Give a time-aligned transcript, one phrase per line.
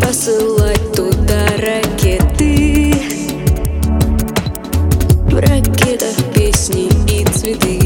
[0.00, 2.94] посылать туда ракеты.
[5.30, 7.77] В ракетах песни и цветы.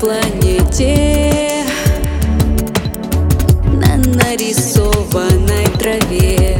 [0.00, 1.64] Планете.
[3.72, 6.58] На нарисованной траве.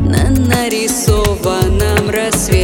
[0.00, 2.57] На нарисованном рассвете